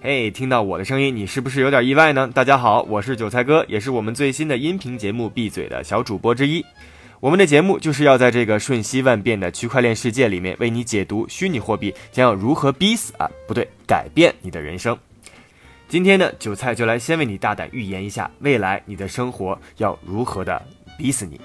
[0.00, 2.30] 嘿，听到我的声音，你是不是有点意外呢？
[2.32, 6.64] 大家好，我是韭菜哥，也是我们最新的音频节目《闭嘴》的小主播之一。
[7.20, 14.98] 我们的节目就是要在这个瞬息万变的区块链世界里面，为你解读虚拟货币将要如何逼死啊，不对，改变你的人生。
[15.88, 20.60] 今天呢，韭菜就来先为你大胆预言一下，未来你的生活要如何的
[20.96, 21.40] 逼死你。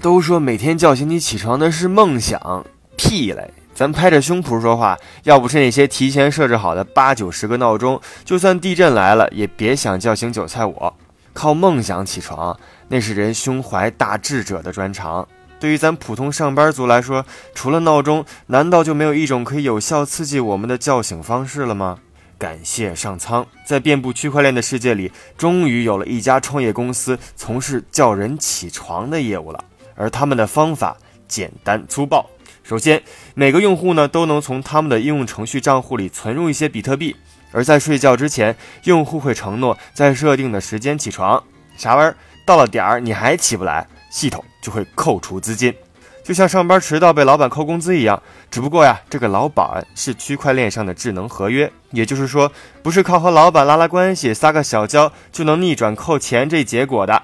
[0.00, 3.52] 都说每天叫醒你起床的是梦想，屁嘞！
[3.74, 10.94] 咱拍着胸脯说话，要不是那些提前设置好的八九十个闹钟，就算地震来了，也别想叫醒韭菜我。
[11.32, 12.56] 靠梦想起床，
[12.88, 15.26] 那是人胸怀大志者的专长。
[15.58, 21.98] 对于咱普通上班族来说，除了闹钟，难道就没有一种可以有效刺激我们的叫醒方式了吗？
[22.38, 29.64] 感谢上苍，在遍布区块链的世界里，终于有了一家创业公司从事叫人起床的业务了。
[29.94, 32.28] 而他们的方法简单粗暴。
[32.62, 33.02] 首先，
[33.34, 37.14] 每个用户呢都能从他们的应用程序账户里存入一些比特币。
[37.52, 41.42] 而在睡觉之前，用户会承诺在设定的时间起床。
[41.76, 42.16] 啥玩意儿？
[42.46, 45.74] 到了点儿你还起不来，系统就会扣除资金，
[46.22, 48.22] 就像上班迟到被老板扣工资一样。
[48.50, 52.50] 只不过呀，这个老板是区块链上的智能合约，也就是说，
[52.82, 57.22] 不是靠和老板拉拉关系、撒个小娇就能逆转扣钱这结果的。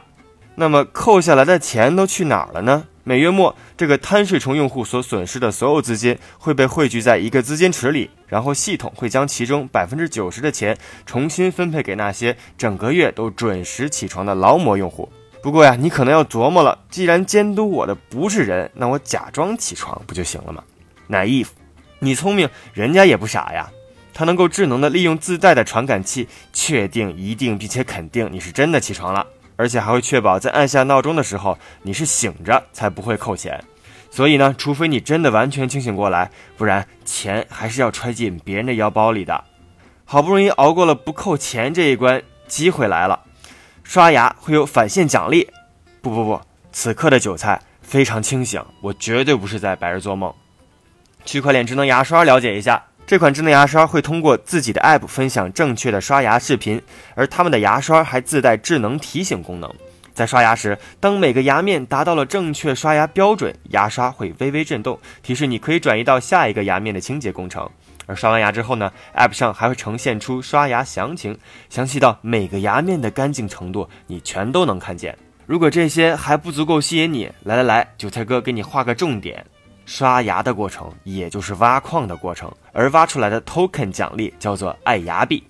[0.54, 2.84] 那么扣下来的钱都去哪儿了呢？
[3.02, 15.08] 每月末，这个贪睡虫用户所损失的所有资金会被汇聚在一个资金池里，然后系统会将其中百分之九十的钱重新分配给那些整个月都准时起床的劳模用户。
[15.42, 20.62] 不过呀，你可能要琢磨了，既然监督我的不是人，那我假装起床不就行了吗
[21.08, 21.48] ？naive，
[22.00, 23.70] 你聪明，人家也不傻呀，
[24.12, 29.26] 它能够智能的利用自带的传感器，确定、一定并且肯定你是真的起床了。
[29.61, 33.62] 而且还会确保在按下闹钟的时候你是醒着，才不会扣钱。
[34.11, 39.44] 所以呢，除非你真的完全清醒过来，不然钱还是要揣进别人的腰包里的。
[40.07, 43.20] 好不容易熬过了不扣钱这一关，机会来了，
[43.84, 45.46] 刷牙会有返现奖励。
[46.01, 46.40] 不不不，
[46.73, 50.33] 此刻的韭菜非常清醒，我绝对不是在白日做梦。
[51.27, 52.83] 区块链智能牙刷，了解一下。
[53.10, 56.80] 这款智能牙刷会通过自己的 App 分享正确的刷牙视频，
[57.16, 59.68] 而他们的牙刷还自带智能提醒功能。
[60.14, 67.68] 在刷牙时，当每个牙面达到了正确刷牙标准，牙刷会微微震动，提示你可以转移到下一个牙面的清洁工程。
[68.06, 71.36] 而刷完牙之后呢，App 上还会呈现出刷牙详情，
[71.68, 75.18] 详细到每个牙面的干净程度，你全都能看见。
[75.46, 79.44] 如果这些还不足够吸引你，来来来，韭菜哥给你画个重点。
[79.90, 85.42] 刷牙的过程，也就是挖矿的过程，而挖出来的 token 奖励叫做爱牙币。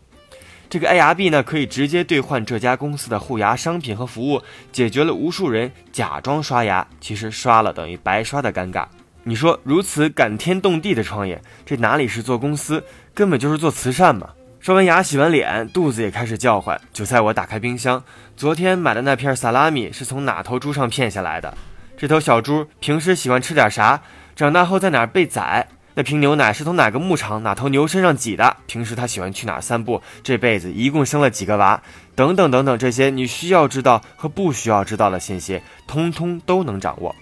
[0.71, 4.41] 这个爱牙币呢，可以直接兑换这家公司的护牙商品和服务，
[4.73, 8.87] 解决了无数人假装刷牙，其实刷了等于白刷的尴尬。
[9.25, 14.31] 你说如此感天动地的创业，这哪里是做公司，根本就是做慈善嘛！
[14.59, 16.81] 刷完牙、洗完脸，肚子也开始叫唤。
[16.95, 18.03] 就在我打开冰箱，
[18.39, 21.55] 昨天买的那片萨拉米是从哪头猪上骗下来的？
[21.99, 24.01] 这头小猪平时喜欢吃点啥？
[24.41, 25.69] 长大后在哪儿被宰？
[25.93, 28.57] 那瓶牛奶是从哪个牧场哪头牛身上挤的？
[28.67, 30.01] 平时他喜欢去哪儿散步？
[30.23, 31.83] 这辈子一共生了几个娃？
[32.15, 37.15] 等等等等，这些你需要知道和不需要知道的信息，通通都能掌握。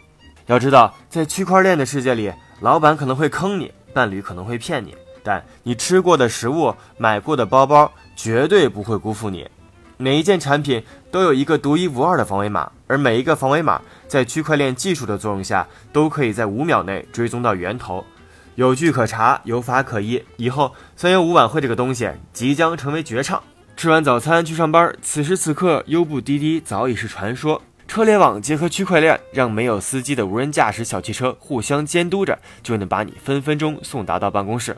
[0.46, 9.44] 要知道，在区块链的世界里，老板可能会坑你，伴侣可能会骗你，但你吃过的食物、买过的包包，绝对不会辜负你。
[9.96, 10.80] 每一件产品
[11.10, 18.04] 都有一个独一无二的防伪码，而每一个防伪码在区块链技术的作用下，都可以在五秒内追踪到源头，
[18.56, 20.20] 有据可查，有法可依。
[20.36, 23.40] 以后三幺五晚会这个东西即将成为绝唱。
[23.76, 27.62] 吃完早餐去上班，此时此刻，优步滴滴早已是传说。
[27.86, 34.76] 车联网结合区块链，让没有司机的无人驾驶小汽车互相监督着，就能把你分分钟送达到办公室。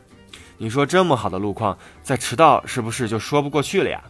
[0.58, 4.02] 你说这么好的路况，再迟到是不是就说不过去了呀？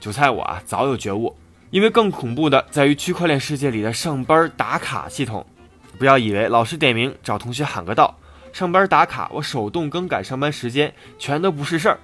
[0.00, 1.34] 韭菜我啊早有觉悟，
[1.70, 5.44] 因为更恐怖的在于区块链世界里的上班打卡系统。
[5.98, 8.18] 不要以为老师点名找同学喊个到，
[8.52, 11.98] 上班打卡我手动更改上班时间，全都不是事儿。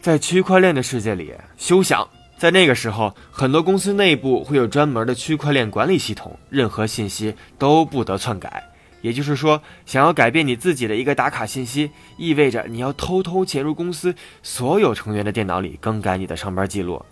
[0.00, 2.08] 在区块链的世界里，休想！
[2.36, 8.62] 在那个时候，很多公司内部会有专门的区块链管理系统，任何信息都不得篡改。
[9.00, 17.04] 也就是说，想要改变你自己的一个打卡信息，意味着你要偷偷潜入公司所有成员的电脑里更改你的上班记录。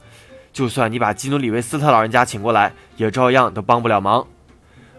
[0.52, 4.26] 就算你把基努里维斯特老人家请过来，也照样都帮不了忙。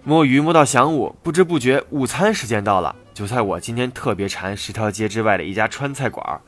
[0.03, 2.95] 摸鱼摸到晌午，不知不觉午餐时间到了。
[3.13, 6.41] 就在我今天特别馋十条街之外的一家川菜馆。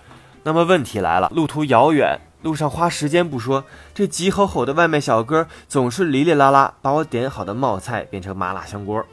[0.43, 3.63] 那么问题来了，路途遥远，路上花时间不说，
[3.93, 9.05] 这急吼吼的外卖小哥总是哩哩啦啦把我点好的冒菜变成麻辣香锅。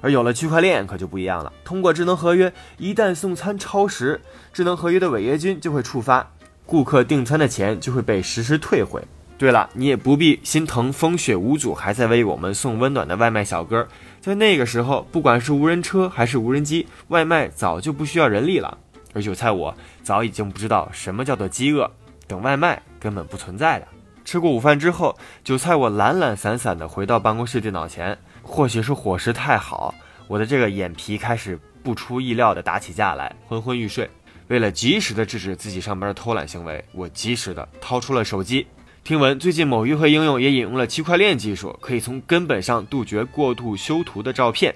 [0.00, 4.20] 而有了区块链可就不一样了，通过智能合约，一旦送餐超时，
[4.52, 6.26] 智能合约的违约金就会触发，
[6.64, 9.02] 顾客订餐的钱就会被实时退回。
[9.40, 13.88] 对了，你也不必心疼风雪无阻还在为我们送温暖的外卖小哥，
[14.20, 18.76] 在那个时候，不管是无人车还是无人机，外卖早就不需要人力了。
[19.14, 21.90] 而韭菜我早已经不知道什么叫做饥饿，
[22.26, 23.88] 等外卖根本不存在的。
[24.26, 29.94] 吃过午饭之后，韭菜我懒懒散散地回到办公室电脑前，或许是伙食太好，
[30.28, 34.06] 我的这个眼皮开始不出意料地打起架来，昏昏欲睡。
[34.48, 38.66] 为了及时地制止自己上班的偷懒行为，我及时地掏出了手机。
[39.10, 44.72] 听闻最近某约会应用也引用了区块链技术，可以从根本上杜绝过度修图的照片。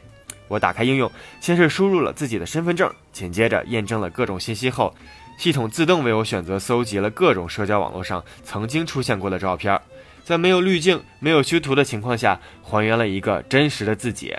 [0.49, 1.09] 我打开应用，
[1.41, 4.93] 先是输入了自己的身份证，紧接着验证了各种信息后，
[5.39, 9.81] 系统自动为我选择搜集了各种社交网络上曾经出现过的照片，
[10.25, 14.35] 在没有滤镜、没有修图的情况下，还原了一个真实的自己。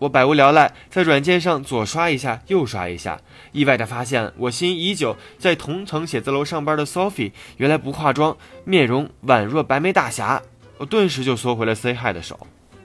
[0.00, 10.40] 我百无聊赖，在软件上左刷一下，右刷一下，意外地发现，我心仪已久在同层写字楼上班的 Sophie，原来不化妆，面容宛若白眉大侠。
[10.76, 12.38] 我顿时就缩回了 Say Hi 的手。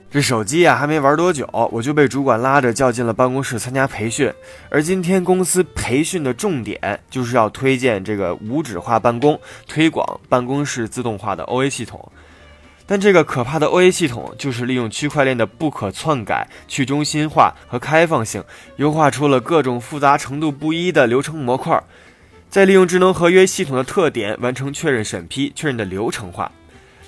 [0.09, 4.31] 这手机啊，还没玩多久，我就被主管拉着叫进了办公室参加培训。
[4.69, 12.11] 而今天公司培训的重点，就是要推荐这个无纸化办公，推广办公室自动化的 OA 系统。
[12.93, 18.43] 但这个可怕的 OA 系统，就是利用区块链的不可篡改、去中心化和开放性，
[18.75, 21.83] 优化出了各种复杂程度不一的流程模块，
[22.51, 26.51] 再利用智能合约系统的特点，完成确认审批、确认的流程化。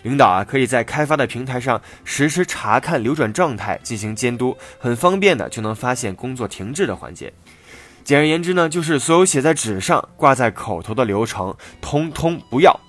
[0.02, 7.32] 领导啊，可以在开发的平台上实时查看流转状态，进行监督，很方便的就能发现工作停滞的环节。
[8.04, 12.80] 简而言之呢，就是所有写在纸上、挂在口头的流程，通通不要。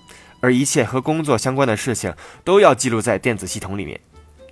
[0.40, 4.00] 而一切和工作相关的事情都要记录在电子系统里面。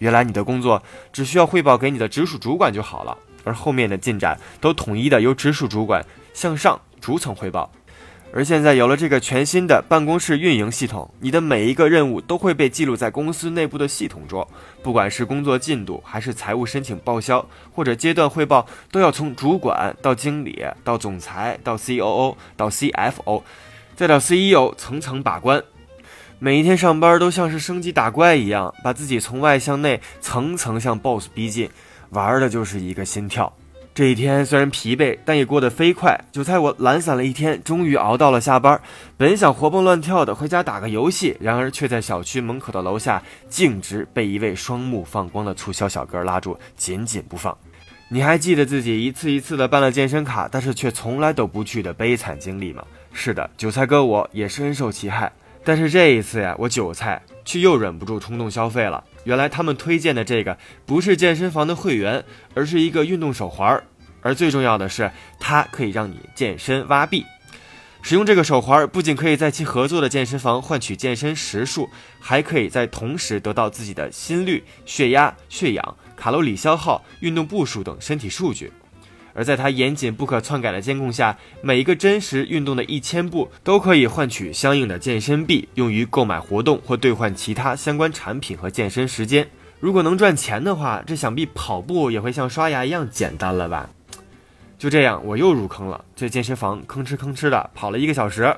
[0.01, 0.83] 原来你的工作
[1.13, 7.71] 只需要汇报给你的直属主管就好了，而后面的进展都统一的由直属主管向上逐层汇报。
[8.37, 14.45] 而现在有了这个全新的办公室运营系统，你的每一个任务都会被记录在公司内部的系统中，
[14.83, 23.43] 不管是工作进度，还是财务申请报销，或者阶段汇报，都要从主管到经理到总裁到 COO 到 CFO，
[23.95, 25.63] 再到 CEO 层层把关。
[26.39, 31.71] 每一天上班都像是升级打怪一样，把自己从外向内层层向 BOSS 逼近，
[32.11, 33.53] 玩的就是一个心跳。
[33.95, 36.19] 这一天虽然疲惫，但也过得飞快。
[36.33, 38.79] 就在我懒散了一天，终于熬到了下班。
[39.17, 47.57] 本想活蹦乱跳的回家打个游戏，然而却在小区门口的楼下径直被一位双目放光的促销小哥拉住，紧紧不放。
[48.09, 52.85] 你还记得自己一次一次的办了健身卡，但是却从来都不去的悲惨经历吗？
[53.13, 55.33] 是的，韭菜哥我也深受其害。
[55.65, 59.03] 但是这一次呀，我韭菜却又忍不住冲动消费了。
[59.25, 62.23] 原来他们推荐的这个不是健身房的会员，
[62.55, 63.83] 而是一个运动手环。
[64.21, 67.25] 而最重要的是，它可以让你健身挖币。
[68.03, 71.89] 使用这个手环，不仅可以在其合作的健身房换取健身时数，
[72.21, 78.71] 还可以在同时得到自己的心率、血压、血氧、卡路里消耗、运动步数等身体数据。
[79.35, 89.47] 而在他严谨不可篡改的监控下，每一个真实运动的一千步都可以换取相应的健身币，用于购买活动或兑换其他相关产品和健身时间。
[89.81, 93.91] 如果能赚钱的话，这想必跑步也会像刷牙一样简单了吧？
[94.79, 98.57] 就这样，我又入坑了，在健身房吭哧吭哧的跑了一个小时，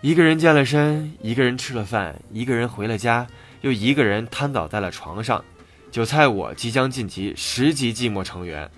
[0.00, 3.26] 一个人健了身，一个人吃了饭，一个人回了家，
[3.60, 5.44] 又一个人瘫倒在了床上。
[5.90, 8.70] 韭菜，我即将晋级十级寂寞成员。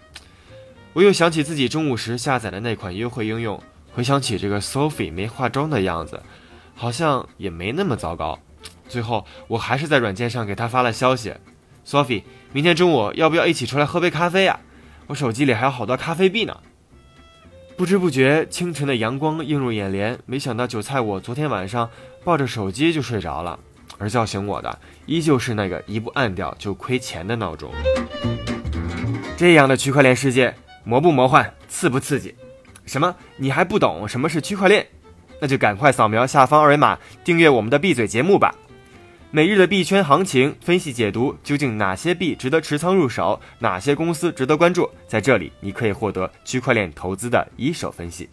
[0.93, 6.21] 我又想起自己中午时下载的那款约会应用，回想起这个 Sophie 没化妆的样子，
[6.75, 8.39] 好像也没那么糟糕。
[8.89, 11.33] 最后，我还是在软件上给她发了消息
[11.87, 14.59] ：“Sophie，明天中午要不要一起出来喝杯咖啡呀？
[15.07, 16.57] 我手机里还有好多咖啡币呢。”
[17.79, 20.19] 不知不觉，清晨的阳光映入眼帘。
[20.27, 21.89] 没想到韭菜我昨天晚上
[22.25, 23.59] 抱着手机就睡着了，
[23.97, 27.73] 而叫醒我的依旧是那个一不按掉就亏钱的闹钟。
[29.37, 30.53] 这样的区块链世界。
[30.91, 32.35] 魔不魔幻，刺不刺激？
[32.85, 33.15] 什么？
[33.37, 34.85] 你还不懂什么是区块链？
[35.41, 38.53] 那就赶快扫描下方二维码，订阅我们的闭嘴节目吧。
[39.31, 44.91] 每日的币圈行情分析解读，究竟哪些币值得持仓入手，哪些公司值得关注？
[45.07, 48.29] 在这里，你可以获得区块链投资的一手分析。